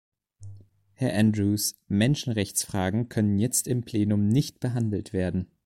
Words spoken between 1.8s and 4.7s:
Menschenrechtsfragen können jetzt im Plenum nicht